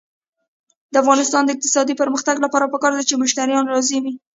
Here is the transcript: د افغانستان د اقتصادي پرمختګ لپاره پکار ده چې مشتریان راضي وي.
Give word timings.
د 0.93 0.95
افغانستان 1.03 1.43
د 1.45 1.49
اقتصادي 1.55 1.93
پرمختګ 2.01 2.35
لپاره 2.45 2.71
پکار 2.73 2.91
ده 2.97 3.03
چې 3.09 3.15
مشتریان 3.23 3.65
راضي 3.73 3.97
وي. 4.03 4.13